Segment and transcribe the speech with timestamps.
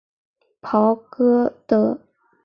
[0.63, 1.99] 鲍戈德。